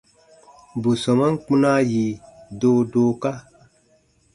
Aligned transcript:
Bù 0.81 0.89
sɔmaan 1.03 1.35
kpunaa 1.43 1.79
yi 1.91 2.03
doodooka. 2.59 3.31